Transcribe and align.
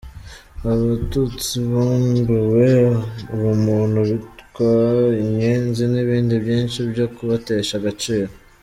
Abatutsi 0.71 1.55
bambuwe 1.71 2.69
ubumuntu, 3.35 3.99
bitwa 4.09 4.71
inyenzi 5.23 5.83
n’ibindi 5.91 6.33
byinshi 6.43 6.79
byo 6.91 7.05
kubatesha 7.15 7.73
agaciro. 7.81 8.31